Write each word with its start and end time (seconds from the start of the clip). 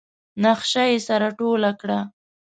نخشه 0.43 0.83
يې 0.89 0.97
سره 1.07 1.27
ټوله 1.37 1.71
کړه. 1.81 1.99